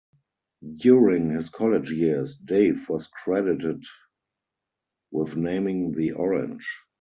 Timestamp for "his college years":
1.29-2.33